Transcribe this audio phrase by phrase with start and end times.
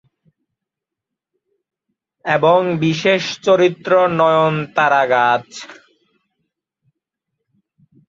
[2.25, 5.47] এবং বিশেষ চরিত্র নয়নতারা গাছ।